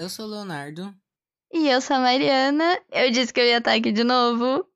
[0.00, 0.94] Eu sou o Leonardo.
[1.52, 2.80] E eu sou a Mariana.
[2.90, 4.66] Eu disse que eu ia estar aqui de novo.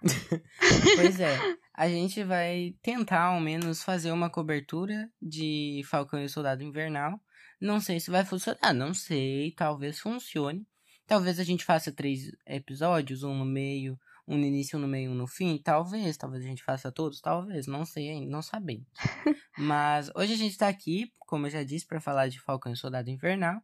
[0.94, 1.36] pois é,
[1.74, 7.20] a gente vai tentar ao menos fazer uma cobertura de Falcão e o Soldado Invernal.
[7.60, 10.64] Não sei se vai funcionar, não sei, talvez funcione.
[11.08, 15.10] Talvez a gente faça três episódios, um no meio, um no início, um no meio,
[15.10, 15.58] um no fim.
[15.58, 18.86] Talvez, talvez a gente faça todos, talvez, não sei ainda, não sabemos.
[19.58, 22.76] Mas hoje a gente tá aqui, como eu já disse, para falar de Falcão e
[22.76, 23.60] Soldado Invernal.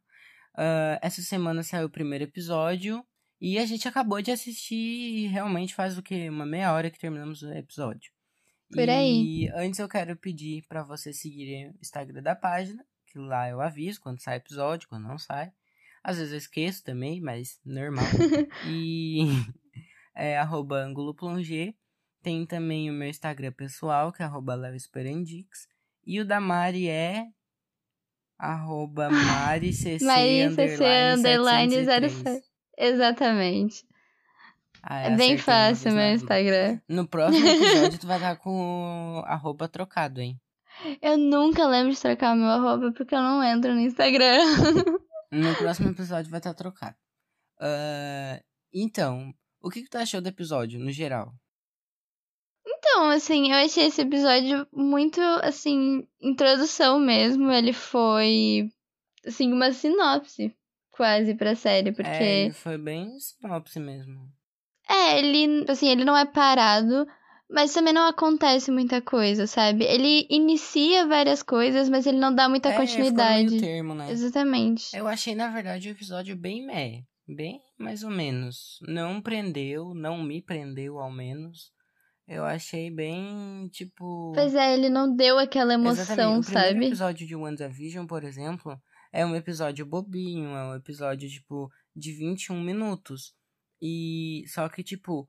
[0.54, 3.04] Uh, essa semana saiu o primeiro episódio
[3.40, 6.28] e a gente acabou de assistir e realmente faz o que?
[6.28, 8.12] Uma meia hora que terminamos o episódio.
[8.72, 9.44] Por aí.
[9.44, 13.60] E antes eu quero pedir para vocês seguirem o Instagram da página, que lá eu
[13.60, 15.52] aviso quando sai episódio, quando não sai.
[16.02, 18.04] Às vezes eu esqueço também, mas normal.
[18.66, 19.20] e
[20.14, 21.14] é arroba ângulo
[22.22, 24.56] Tem também o meu Instagram pessoal, que é arroba
[26.06, 27.26] E o da Mari é
[28.42, 32.42] arroba maricc underline, underline
[32.76, 33.86] Exatamente.
[34.82, 36.80] Ah, é bem fácil meu Instagram.
[36.88, 40.40] No próximo episódio tu vai estar com o arroba trocado, hein?
[41.00, 44.38] Eu nunca lembro de trocar meu arroba porque eu não entro no Instagram.
[45.30, 46.96] No próximo episódio vai estar trocado.
[47.60, 51.32] Uh, então, o que, que tu achou do episódio, no geral?
[52.84, 57.48] Então, assim, eu achei esse episódio muito, assim, introdução mesmo.
[57.52, 58.68] Ele foi,
[59.24, 60.52] assim, uma sinopse
[60.90, 62.10] quase pra série, porque...
[62.10, 64.28] É, foi bem sinopse mesmo.
[64.88, 67.06] É, ele, assim, ele não é parado,
[67.48, 69.84] mas também não acontece muita coisa, sabe?
[69.84, 73.60] Ele inicia várias coisas, mas ele não dá muita é, continuidade.
[73.60, 74.10] Termo, né?
[74.10, 74.94] Exatamente.
[74.96, 77.04] Eu achei, na verdade, o episódio bem meh.
[77.28, 78.78] Bem mais ou menos.
[78.82, 81.70] Não prendeu, não me prendeu, ao menos.
[82.26, 84.32] Eu achei bem, tipo.
[84.34, 86.48] Pois é, ele não deu aquela emoção, Exatamente.
[86.48, 86.78] O sabe?
[86.78, 88.80] O episódio de WandaVision, por exemplo,
[89.12, 93.34] é um episódio bobinho, é um episódio, tipo, de 21 minutos.
[93.80, 94.44] E.
[94.46, 95.28] Só que, tipo,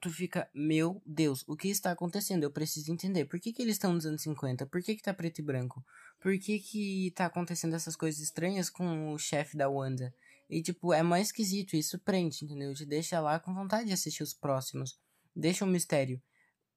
[0.00, 2.42] tu fica, meu Deus, o que está acontecendo?
[2.42, 3.26] Eu preciso entender.
[3.26, 4.66] Por que, que eles estão nos anos 50?
[4.66, 5.84] Por que, que tá preto e branco?
[6.20, 10.12] Por que, que tá acontecendo essas coisas estranhas com o chefe da Wanda?
[10.48, 12.74] E, tipo, é mais esquisito, isso prende, entendeu?
[12.74, 14.98] Te deixa lá com vontade de assistir os próximos.
[15.36, 16.20] Deixa um mistério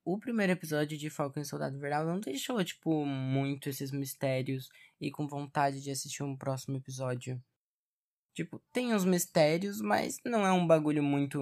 [0.06, 4.70] o primeiro episódio de Falcão e Soldado Invernal não deixou, tipo, muito esses mistérios
[5.00, 7.42] e com vontade de assistir um próximo episódio.
[8.34, 11.40] Tipo, tem os mistérios, mas não é um bagulho muito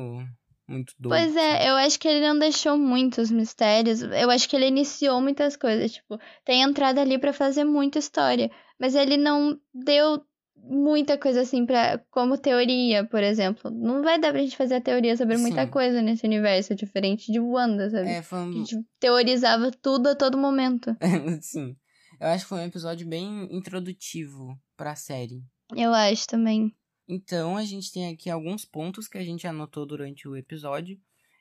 [0.67, 1.22] muito doido.
[1.22, 4.01] Pois é, eu acho que ele não deixou muitos mistérios.
[4.01, 8.49] Eu acho que ele iniciou muitas coisas, tipo, tem entrada ali para fazer muita história,
[8.79, 10.25] mas ele não deu
[10.63, 13.72] muita coisa assim para como teoria, por exemplo.
[13.72, 15.41] Não vai dar pra gente fazer a teoria sobre Sim.
[15.41, 18.09] muita coisa nesse universo, diferente de Wanda, sabe?
[18.09, 18.49] É, foi um...
[18.49, 20.95] A gente teorizava tudo a todo momento.
[21.41, 21.75] Sim.
[22.19, 25.44] Eu acho que foi um episódio bem introdutivo pra série.
[25.75, 26.73] Eu acho também.
[27.07, 30.97] Então, a gente tem aqui alguns pontos que a gente anotou durante o episódio.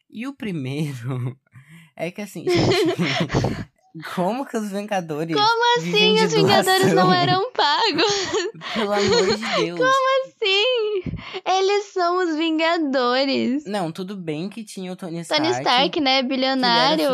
[0.08, 1.38] E o primeiro
[1.94, 2.58] é que assim, gente,
[4.14, 5.36] Como que os Vingadores.
[5.36, 8.28] Como assim os Vingadores não eram pagos?
[8.74, 9.78] Pelo amor de Deus.
[9.78, 11.02] Como assim?
[11.44, 13.64] Eles são os Vingadores.
[13.66, 15.42] Não, tudo bem que tinha o Tony Stark.
[15.42, 16.22] Tony Stark, né?
[16.22, 17.08] Bilionário.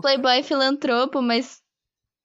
[0.00, 1.60] Playboy filantropo, mas.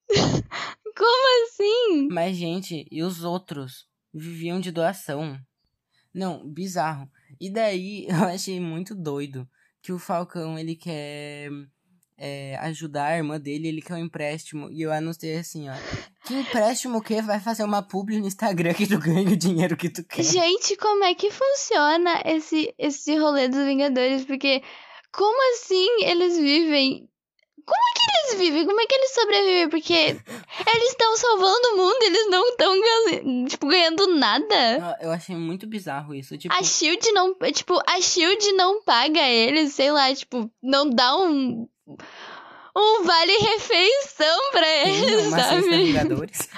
[0.95, 2.07] Como assim?
[2.11, 3.87] Mas, gente, e os outros?
[4.13, 5.39] Viviam de doação.
[6.13, 7.09] Não, bizarro.
[7.39, 9.47] E daí eu achei muito doido
[9.81, 11.49] que o Falcão ele quer
[12.19, 14.69] é, ajudar a irmã dele, ele quer um empréstimo.
[14.71, 15.73] E eu anunciei assim, ó.
[16.25, 17.21] Que empréstimo o quê?
[17.21, 20.23] Vai fazer uma publi no Instagram que tu ganha o dinheiro que tu quer.
[20.23, 24.25] Gente, como é que funciona esse, esse rolê dos Vingadores?
[24.25, 24.61] Porque
[25.11, 27.09] como assim eles vivem
[27.69, 28.65] como é que eles vivem?
[28.65, 29.69] Como é que eles sobrevivem?
[29.69, 34.97] Porque eles estão salvando o mundo, eles não estão tipo, ganhando nada.
[34.99, 36.35] Eu achei muito bizarro isso.
[36.35, 36.53] Tipo...
[36.53, 37.35] A Shield não.
[37.53, 41.67] Tipo, a Shield não paga eles, sei lá, tipo, não dá um
[42.75, 45.61] um vale refeição pra eles, uma sabe?
[45.61, 46.49] Cesta Vingadores.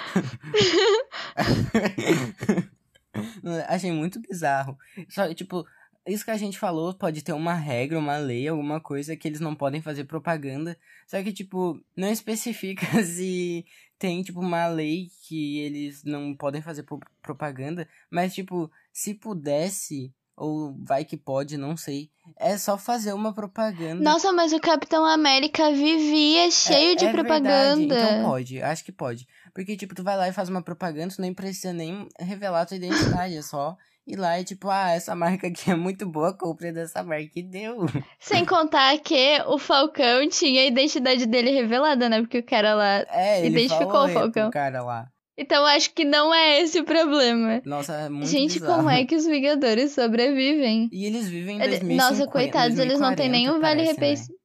[3.68, 4.78] Achei muito bizarro.
[5.08, 5.66] Só, tipo,
[6.06, 9.40] isso que a gente falou pode ter uma regra, uma lei, alguma coisa que eles
[9.40, 10.76] não podem fazer propaganda.
[11.06, 13.64] Só que, tipo, não especifica se
[13.98, 16.84] tem, tipo, uma lei que eles não podem fazer
[17.22, 17.88] propaganda.
[18.10, 20.12] Mas, tipo, se pudesse,
[20.42, 22.10] ou vai que pode, não sei.
[22.36, 24.02] É só fazer uma propaganda.
[24.02, 27.94] Nossa, mas o Capitão América vivia cheio é, de é propaganda.
[27.94, 28.14] Verdade.
[28.14, 29.26] Então pode, acho que pode.
[29.54, 32.76] Porque, tipo, tu vai lá e faz uma propaganda, tu nem precisa nem revelar tua
[32.76, 36.72] identidade, é só ir lá e tipo, ah, essa marca aqui é muito boa, compre
[36.72, 37.86] dessa marca e deu.
[38.18, 42.20] Sem contar que o Falcão tinha a identidade dele revelada, né?
[42.20, 44.48] Porque o cara lá é, identificou o Falcão.
[44.48, 45.08] O cara lá.
[45.36, 47.62] Então acho que não é esse o problema.
[47.64, 48.76] Nossa, é muito Gente, bizarro.
[48.76, 50.88] como é que os Vingadores sobrevivem?
[50.92, 53.92] E eles vivem em Ele- 2050, Nossa, coitados, eles não têm 2040, nenhum vale parece,
[53.92, 54.26] refeição.
[54.34, 54.42] né?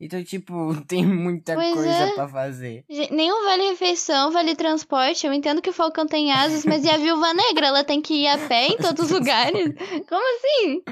[0.00, 2.12] Então, tipo, tem muita Pois coisa é.
[2.14, 2.84] pra fazer.
[3.10, 5.26] Nenhum vale refeição, vale transporte.
[5.26, 7.66] Eu entendo que o Falcão tem asas, mas e a Viúva Negra?
[7.68, 9.74] Ela tem que ir a pé em todos os lugares?
[10.08, 10.82] Como assim?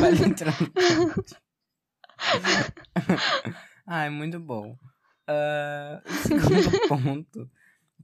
[0.00, 0.54] Vale entrar
[3.86, 4.76] Ai, muito bom.
[5.28, 7.50] Ah, o segundo ponto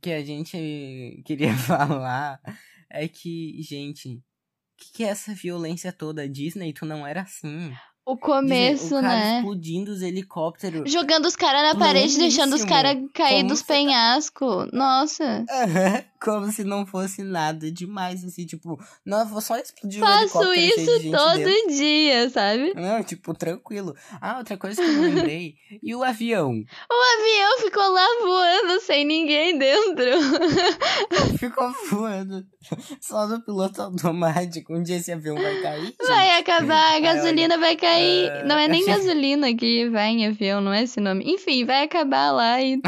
[0.03, 2.41] que a gente queria falar
[2.91, 4.23] é que, gente, o
[4.77, 6.29] que, que é essa violência toda?
[6.29, 7.73] Disney, tu não era assim.
[8.05, 9.37] O Disney, começo, o cara né?
[9.39, 10.91] explodindo os helicópteros.
[10.93, 14.69] Jogando os caras na parede, deixando os caras cair dos tá- penhascos.
[14.73, 15.45] Nossa.
[16.23, 21.11] Como se não fosse nada demais, assim, tipo, não, vou só explodir o Faço isso
[21.11, 21.73] todo dentro.
[21.75, 22.73] dia, sabe?
[22.75, 23.95] Não, tipo, tranquilo.
[24.21, 25.57] Ah, outra coisa que eu lembrei.
[25.83, 26.51] e o avião?
[26.53, 30.05] O avião ficou lá voando sem ninguém dentro.
[31.39, 32.45] Ficou voando.
[33.01, 34.75] Só no piloto automático.
[34.75, 35.87] Um dia esse avião vai cair.
[36.01, 36.07] gente.
[36.07, 38.31] Vai acabar, a Ai, gasolina vai cair.
[38.31, 41.25] ah, Não é nem gasolina que vai em avião, não é esse nome.
[41.27, 42.81] Enfim, vai acabar lá e.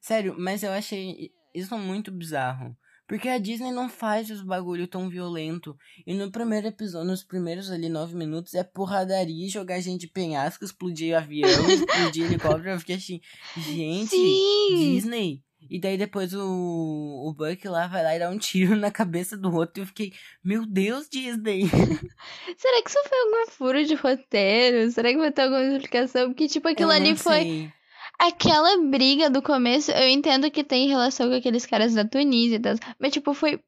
[0.00, 1.30] Sério, mas eu achei
[1.60, 2.76] isso muito bizarro.
[3.06, 5.76] Porque a Disney não faz os bagulho tão violento.
[6.04, 10.64] E no primeiro episódio, nos primeiros ali nove minutos, é porradaria, jogar gente de penhasco,
[10.64, 12.70] explodir avião, explodir helicóptero.
[12.70, 13.20] Eu fiquei assim,
[13.56, 14.92] gente, Sim!
[14.94, 15.42] Disney.
[15.68, 19.36] E daí depois o, o Buck lá vai lá e dá um tiro na cabeça
[19.36, 19.80] do outro.
[19.80, 20.12] E eu fiquei,
[20.42, 21.62] meu Deus, Disney.
[22.56, 24.90] Será que isso foi algum furo de roteiro?
[24.90, 26.28] Será que vai ter alguma explicação?
[26.28, 27.72] Porque, tipo, aquilo ali não foi.
[28.18, 32.60] Aquela briga do começo, eu entendo que tem relação com aqueles caras da Tunísia e
[32.60, 32.74] tal.
[32.98, 33.60] Mas, tipo, foi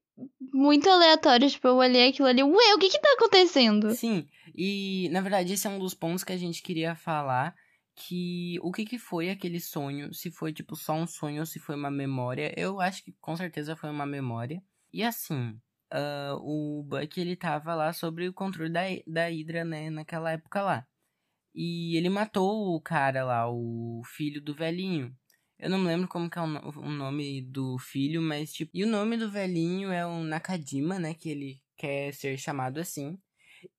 [0.53, 1.49] muito aleatório.
[1.49, 2.43] Tipo, eu olhei aquilo ali.
[2.43, 3.91] Ué, o que que tá acontecendo?
[3.91, 7.55] Sim, e na verdade esse é um dos pontos que a gente queria falar,
[7.95, 11.59] que o que que foi aquele sonho, se foi tipo só um sonho ou se
[11.59, 14.63] foi uma memória, eu acho que com certeza foi uma memória.
[14.93, 15.57] E assim,
[15.91, 20.63] ah, o Buck ele tava lá sobre o controle da, da Hydra, né, naquela época
[20.63, 20.87] lá.
[21.59, 25.13] E ele matou o cara lá, o filho do velhinho.
[25.59, 28.71] Eu não me lembro como que é o, no- o nome do filho, mas tipo.
[28.75, 31.15] E o nome do velhinho é o Nakajima, né?
[31.15, 33.19] Que ele quer ser chamado assim.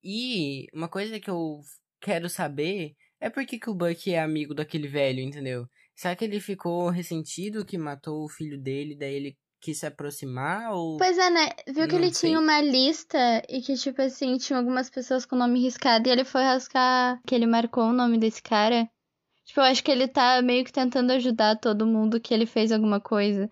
[0.03, 1.61] E uma coisa que eu
[2.01, 5.67] quero saber é por que, que o Buck é amigo daquele velho, entendeu?
[5.95, 10.73] Será que ele ficou ressentido que matou o filho dele, daí ele quis se aproximar?
[10.73, 10.97] Ou.
[10.97, 11.49] Pois é, né?
[11.67, 12.29] Viu que Não ele sei.
[12.29, 13.17] tinha uma lista
[13.49, 17.35] e que, tipo assim, tinha algumas pessoas com nome riscado e ele foi rascar que
[17.35, 18.89] ele marcou o nome desse cara.
[19.45, 22.71] Tipo, eu acho que ele tá meio que tentando ajudar todo mundo que ele fez
[22.71, 23.49] alguma coisa.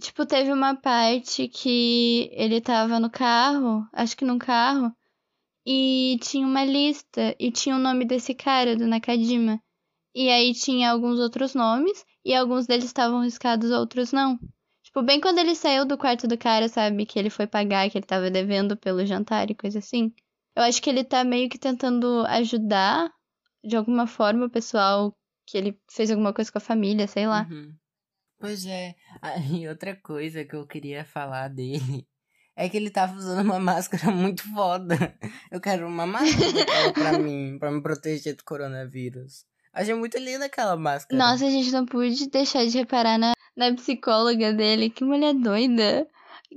[0.00, 4.94] Tipo, teve uma parte que ele tava no carro, acho que num carro,
[5.66, 9.60] e tinha uma lista e tinha o nome desse cara, do Nakajima.
[10.14, 14.38] E aí tinha alguns outros nomes e alguns deles estavam riscados, outros não.
[14.90, 17.06] Tipo, bem quando ele saiu do quarto do cara, sabe?
[17.06, 20.12] Que ele foi pagar, que ele tava devendo pelo jantar e coisa assim.
[20.56, 23.08] Eu acho que ele tá meio que tentando ajudar,
[23.64, 25.16] de alguma forma, o pessoal
[25.46, 27.46] que ele fez alguma coisa com a família, sei lá.
[27.48, 27.72] Uhum.
[28.40, 28.94] Pois é.
[29.22, 32.04] Ah, E outra coisa que eu queria falar dele
[32.56, 35.16] é que ele tava usando uma máscara muito foda.
[35.52, 39.44] Eu quero uma máscara pra mim, pra me proteger do coronavírus.
[39.72, 41.16] Achei muito linda aquela máscara.
[41.16, 44.90] Nossa, a gente não pude deixar de reparar na, na psicóloga dele.
[44.90, 46.06] Que mulher doida.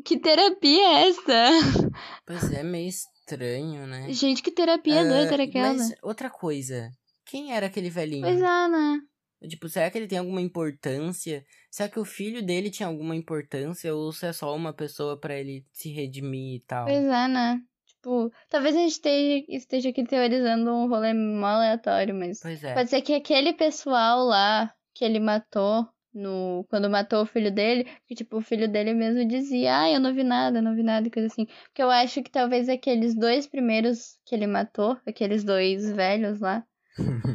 [0.03, 1.91] Que terapia é essa?
[2.25, 4.12] Pois é, meio estranho, né?
[4.12, 5.74] Gente, que terapia Ah, doida era aquela?
[5.74, 6.89] Mas outra coisa.
[7.25, 8.24] Quem era aquele velhinho?
[8.24, 9.00] Pois é, né?
[9.48, 11.43] Tipo, será que ele tem alguma importância?
[11.70, 13.93] Será que o filho dele tinha alguma importância?
[13.93, 16.86] Ou se é só uma pessoa pra ele se redimir e tal?
[16.86, 17.60] Pois é, né?
[18.04, 22.74] Tipo, talvez a gente esteja, esteja aqui teorizando um rolê mó aleatório, mas Pois é.
[22.74, 27.88] pode ser que aquele pessoal lá que ele matou no quando matou o filho dele,
[28.06, 31.10] que tipo, o filho dele mesmo dizia, ah, eu não vi nada, não vi nada,
[31.10, 31.46] coisa assim.
[31.46, 36.62] Porque eu acho que talvez aqueles dois primeiros que ele matou, aqueles dois velhos lá,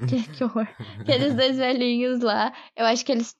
[0.09, 0.69] que, que horror.
[1.01, 3.37] Aqueles dois velhinhos lá, eu acho que eles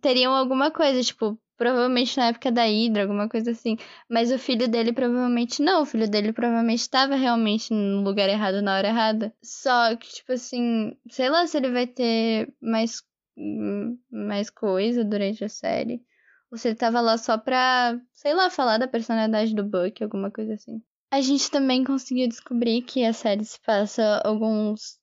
[0.00, 3.76] teriam alguma coisa, tipo, provavelmente na época da Hydra, alguma coisa assim.
[4.08, 5.82] Mas o filho dele provavelmente não.
[5.82, 9.34] O filho dele provavelmente estava realmente no lugar errado na hora errada.
[9.42, 13.02] Só que, tipo assim, sei lá se ele vai ter mais,
[13.36, 16.02] hum, mais coisa durante a série.
[16.50, 20.30] Ou se ele tava lá só pra, sei lá, falar da personalidade do Buck, alguma
[20.30, 20.80] coisa assim.
[21.10, 24.98] A gente também conseguiu descobrir que a série se passa alguns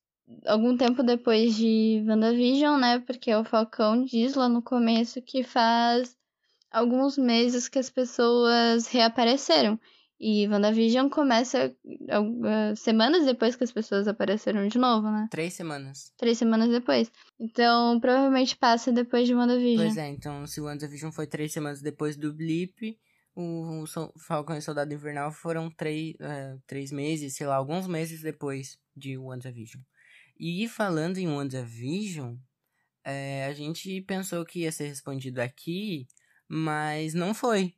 [0.46, 3.00] algum tempo depois de WandaVision, né?
[3.00, 6.15] Porque o Falcão diz lá no começo que faz
[6.72, 9.80] alguns meses que as pessoas reapareceram.
[10.20, 15.27] E WandaVision começa uh, semanas depois que as pessoas apareceram de novo, né?
[15.30, 16.13] Três semanas.
[16.18, 17.12] Três semanas depois.
[17.38, 19.86] Então, provavelmente passa depois de WandaVision.
[19.86, 22.98] Pois é, então se WandaVision foi três semanas depois do Blip,
[23.36, 28.22] o, o Falcão e Soldado Invernal foram três, uh, três meses, sei lá, alguns meses
[28.22, 29.82] depois de WandaVision.
[30.45, 32.35] E falando em WandaVision,
[33.05, 36.05] é, a gente pensou que ia ser respondido aqui,
[36.50, 37.73] mas não foi.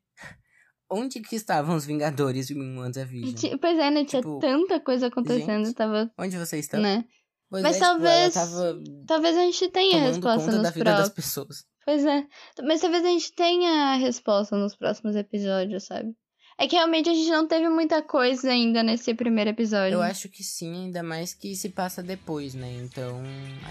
[0.89, 3.59] Onde que estavam os Vingadores em WandaVision?
[3.61, 4.03] Pois é, né?
[4.03, 5.65] Tinha tipo, tanta coisa acontecendo.
[5.65, 6.11] Gente, tava...
[6.17, 6.81] Onde vocês estão?
[6.81, 7.05] Né?
[7.51, 8.33] Pois mas é, talvez.
[8.33, 11.07] Tipo, talvez a gente tenha a resposta nos da vida próximos.
[11.07, 11.65] das pessoas.
[11.85, 12.27] Pois é.
[12.63, 16.15] Mas talvez a gente tenha a resposta nos próximos episódios, sabe?
[16.57, 19.95] É que realmente a gente não teve muita coisa ainda nesse primeiro episódio.
[19.95, 22.71] Eu acho que sim, ainda mais que se passa depois, né?
[22.81, 23.21] Então,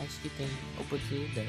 [0.02, 0.46] acho que tem
[0.78, 1.48] oportunidade.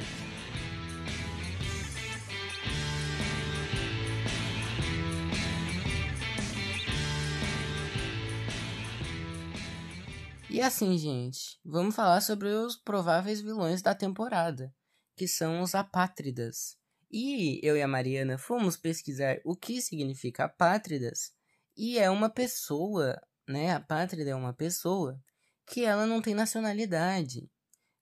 [10.50, 14.74] E assim, gente, vamos falar sobre os prováveis vilões da temporada,
[15.18, 16.78] que são os apátridas.
[17.12, 21.32] E eu e a Mariana fomos pesquisar o que significa apátridas,
[21.78, 23.74] e é uma pessoa, né?
[23.74, 25.20] A pátrida é uma pessoa
[25.68, 27.50] que ela não tem nacionalidade.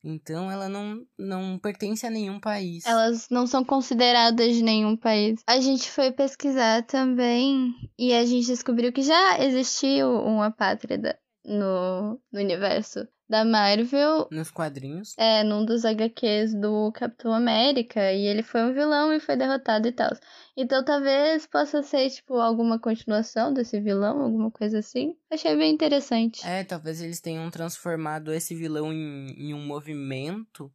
[0.04, 2.86] Então ela não, não pertence a nenhum país.
[2.86, 5.42] Elas não são consideradas de nenhum país.
[5.48, 12.20] A gente foi pesquisar também e a gente descobriu que já existiu uma pátrida no,
[12.32, 14.28] no universo da Marvel.
[14.32, 15.16] Nos quadrinhos.
[15.18, 18.12] É, num dos HQs do Capitão América.
[18.12, 20.12] E ele foi um vilão e foi derrotado e tal.
[20.56, 25.16] Então talvez possa ser, tipo, alguma continuação desse vilão, alguma coisa assim.
[25.32, 26.46] Achei bem interessante.
[26.46, 30.72] É, talvez eles tenham transformado esse vilão em, em um movimento.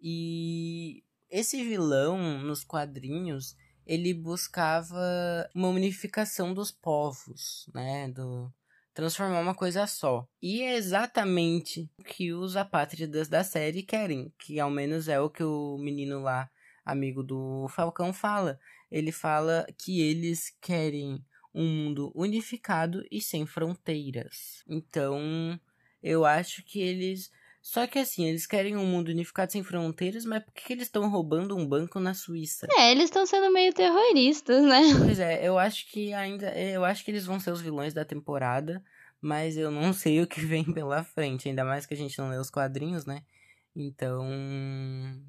[0.00, 3.56] E esse vilão, nos quadrinhos,
[3.86, 5.00] ele buscava
[5.54, 8.08] uma unificação dos povos, né?
[8.08, 8.52] Do,
[8.94, 10.26] transformar uma coisa só.
[10.40, 15.30] E é exatamente o que os apátridas da série querem, que ao menos é o
[15.30, 16.50] que o menino lá,
[16.84, 18.58] amigo do Falcão, fala.
[18.90, 24.62] Ele fala que eles querem um mundo unificado e sem fronteiras.
[24.68, 25.58] Então,
[26.02, 27.30] eu acho que eles.
[27.62, 31.08] Só que assim, eles querem um mundo unificado sem fronteiras, mas por que eles estão
[31.08, 32.66] roubando um banco na Suíça?
[32.76, 34.80] É, eles estão sendo meio terroristas, né?
[34.98, 36.52] Pois é, eu acho que ainda.
[36.58, 38.82] Eu acho que eles vão ser os vilões da temporada,
[39.20, 42.30] mas eu não sei o que vem pela frente, ainda mais que a gente não
[42.30, 43.22] lê os quadrinhos, né?
[43.74, 44.28] Então,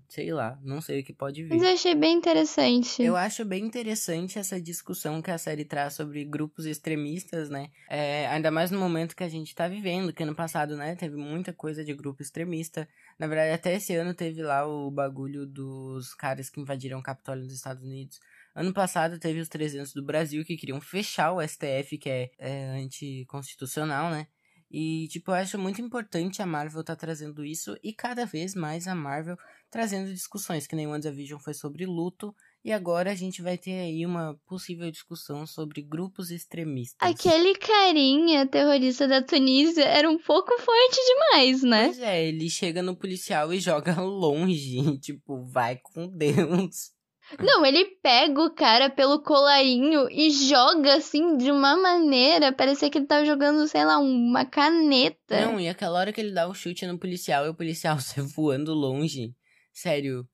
[0.10, 1.50] sei lá, não sei o que pode vir.
[1.50, 3.02] Mas eu achei bem interessante.
[3.02, 7.70] Eu acho bem interessante essa discussão que a série traz sobre grupos extremistas, né?
[7.90, 11.16] É, ainda mais no momento que a gente tá vivendo, que ano passado, né, teve
[11.16, 12.88] muita coisa de grupo extremista.
[13.18, 17.46] Na verdade, até esse ano teve lá o bagulho dos caras que invadiram o Capitólio
[17.46, 18.20] dos Estados Unidos.
[18.54, 22.66] Ano passado teve os 300 do Brasil que queriam fechar o STF, que é, é
[22.82, 24.28] anticonstitucional, né?
[24.74, 28.56] E, tipo, eu acho muito importante a Marvel estar tá trazendo isso e cada vez
[28.56, 29.38] mais a Marvel
[29.70, 32.34] trazendo discussões, que nem WandaVision foi sobre luto
[32.66, 37.08] e agora a gente vai ter aí uma possível discussão sobre grupos extremistas.
[37.08, 41.86] Aquele carinha terrorista da Tunísia era um pouco forte demais, né?
[41.86, 46.93] Pois é, ele chega no policial e joga longe, tipo, vai com Deus.
[47.40, 52.52] Não, ele pega o cara pelo colarinho e joga assim de uma maneira.
[52.52, 55.46] Parecia que ele tava jogando, sei lá, uma caneta.
[55.46, 58.24] Não, e aquela hora que ele dá o chute no policial e o policial sai
[58.24, 59.34] voando longe.
[59.72, 60.28] Sério.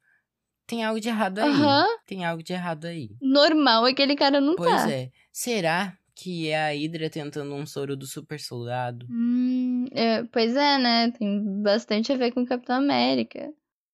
[0.68, 1.50] Tem algo de errado aí.
[1.50, 1.98] Uhum.
[2.06, 3.10] Tem algo de errado aí.
[3.22, 4.82] Normal, aquele cara não pois tá.
[4.84, 5.10] Pois é.
[5.32, 9.08] Será que é a Hydra tentando um soro do super soldado?
[9.10, 11.12] Hum, é, pois é, né?
[11.18, 13.52] Tem bastante a ver com o Capitão América.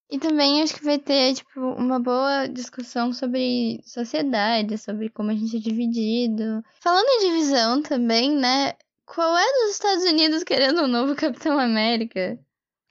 [0.09, 5.35] E também acho que vai ter, tipo, uma boa discussão sobre sociedade, sobre como a
[5.35, 6.63] gente é dividido.
[6.79, 8.74] Falando em divisão também, né?
[9.05, 12.39] Qual é dos Estados Unidos querendo um novo Capitão América?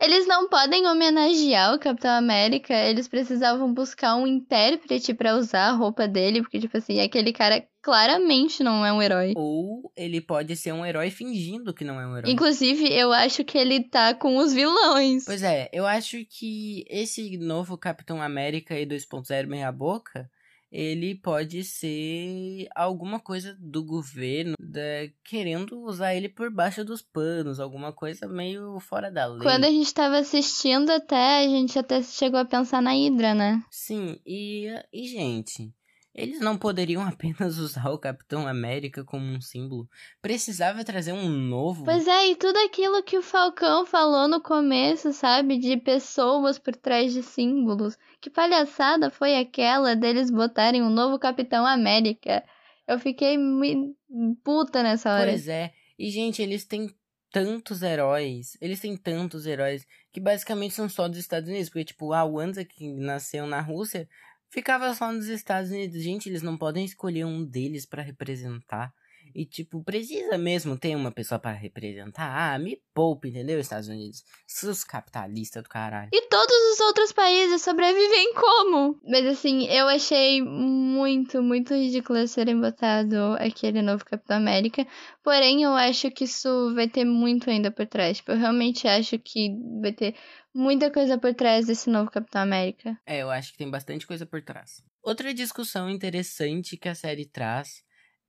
[0.00, 5.72] Eles não podem homenagear o Capitão América, eles precisavam buscar um intérprete para usar a
[5.72, 9.32] roupa dele, porque, tipo assim, aquele cara claramente não é um herói.
[9.36, 12.30] Ou ele pode ser um herói fingindo que não é um herói.
[12.30, 15.24] Inclusive, eu acho que ele tá com os vilões.
[15.24, 20.28] Pois é, eu acho que esse novo Capitão América e 2.0 meia boca
[20.74, 27.60] ele pode ser alguma coisa do governo da, querendo usar ele por baixo dos panos,
[27.60, 29.42] alguma coisa meio fora da lei.
[29.42, 33.62] Quando a gente tava assistindo até, a gente até chegou a pensar na Hydra, né?
[33.70, 35.72] Sim, e, e gente,
[36.12, 39.88] eles não poderiam apenas usar o Capitão América como um símbolo.
[40.20, 41.84] Precisava trazer um novo.
[41.84, 45.56] Pois é, e tudo aquilo que o Falcão falou no começo, sabe?
[45.56, 47.96] De pessoas por trás de símbolos.
[48.20, 52.42] Que palhaçada foi aquela deles botarem um novo Capitão América?
[52.86, 53.96] Eu fiquei muito
[54.42, 55.30] puta nessa hora.
[55.30, 55.72] Pois é.
[55.98, 56.88] E, gente, eles têm
[57.30, 58.56] tantos heróis.
[58.60, 61.68] Eles têm tantos heróis que basicamente são só dos Estados Unidos.
[61.68, 64.08] Porque, tipo, a Wanda, que nasceu na Rússia,
[64.50, 66.02] ficava só nos Estados Unidos.
[66.02, 68.92] Gente, eles não podem escolher um deles para representar.
[69.34, 72.54] E, tipo, precisa mesmo ter uma pessoa para representar.
[72.54, 73.58] Ah, me poupe, entendeu?
[73.58, 74.22] Estados Unidos.
[74.46, 76.10] Seus capitalistas do caralho.
[76.12, 79.00] E todos os outros países sobrevivem como?
[79.02, 84.86] Mas, assim, eu achei muito, muito ridículo serem botado aquele novo Capitão América.
[85.22, 88.18] Porém, eu acho que isso vai ter muito ainda por trás.
[88.18, 89.50] Tipo, eu realmente acho que
[89.80, 90.14] vai ter
[90.54, 92.96] muita coisa por trás desse novo Capitão América.
[93.04, 94.80] É, eu acho que tem bastante coisa por trás.
[95.02, 97.82] Outra discussão interessante que a série traz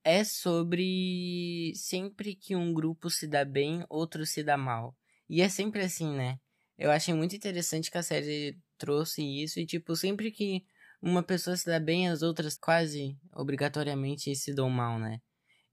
[0.06, 4.96] é sobre sempre que um grupo se dá bem, outro se dá mal.
[5.28, 6.38] E é sempre assim, né?
[6.78, 10.64] Eu achei muito interessante que a série trouxe isso e tipo, sempre que
[11.02, 15.20] uma pessoa se dá bem, as outras quase obrigatoriamente se dão mal, né?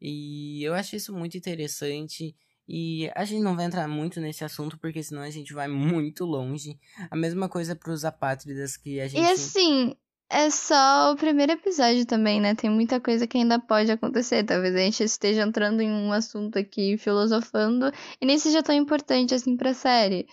[0.01, 2.35] E eu acho isso muito interessante.
[2.67, 6.25] E a gente não vai entrar muito nesse assunto, porque senão a gente vai muito
[6.25, 6.79] longe.
[7.11, 9.21] A mesma coisa para os apátridas que a gente.
[9.21, 9.95] E assim,
[10.33, 12.55] é só o primeiro episódio também, né?
[12.55, 14.43] Tem muita coisa que ainda pode acontecer.
[14.43, 19.35] Talvez a gente esteja entrando em um assunto aqui filosofando e nem seja tão importante
[19.35, 20.27] assim pra série.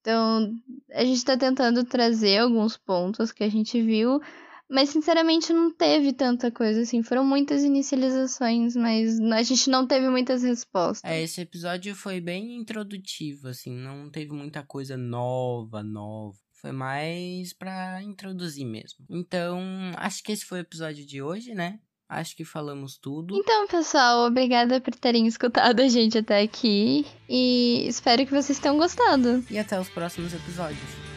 [0.00, 0.50] Então,
[0.90, 4.20] a gente tá tentando trazer alguns pontos que a gente viu,
[4.68, 7.02] mas sinceramente não teve tanta coisa assim.
[7.02, 11.08] Foram muitas inicializações, mas a gente não teve muitas respostas.
[11.08, 16.38] É, esse episódio foi bem introdutivo, assim, não teve muita coisa nova, nova.
[16.62, 19.04] Foi mais para introduzir mesmo.
[19.10, 19.60] Então,
[19.96, 21.80] acho que esse foi o episódio de hoje, né?
[22.08, 23.34] Acho que falamos tudo.
[23.36, 27.04] Então, pessoal, obrigada por terem escutado a gente até aqui.
[27.28, 29.44] E espero que vocês tenham gostado.
[29.50, 31.11] E até os próximos episódios.